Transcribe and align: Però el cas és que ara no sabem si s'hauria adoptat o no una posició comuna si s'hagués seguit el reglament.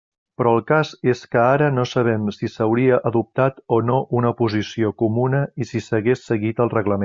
Però 0.41 0.51
el 0.59 0.61
cas 0.69 0.93
és 1.11 1.19
que 1.35 1.39
ara 1.41 1.67
no 1.75 1.83
sabem 1.89 2.23
si 2.37 2.49
s'hauria 2.53 2.99
adoptat 3.11 3.61
o 3.77 3.81
no 3.91 4.01
una 4.23 4.33
posició 4.41 4.93
comuna 5.03 5.43
si 5.73 5.83
s'hagués 5.91 6.27
seguit 6.33 6.67
el 6.67 6.75
reglament. 6.77 6.99